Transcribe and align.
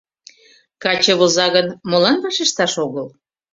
—Каче 0.83 1.13
воза 1.19 1.47
гын, 1.55 1.67
молан 1.89 2.17
вашешташ 2.23 2.73
огыл? 2.85 3.07